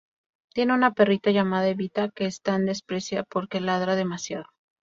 [0.55, 4.45] Tiene una perrita llamada Evita, que Stan desprecia, porque ladra demasiado.